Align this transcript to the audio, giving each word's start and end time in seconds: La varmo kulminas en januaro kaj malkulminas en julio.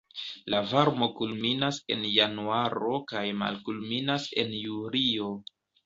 La 0.53 0.61
varmo 0.71 1.09
kulminas 1.19 1.79
en 1.97 2.03
januaro 2.15 2.97
kaj 3.15 3.25
malkulminas 3.45 4.31
en 4.47 4.61
julio. 4.67 5.35